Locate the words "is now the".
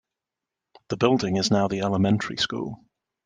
1.37-1.81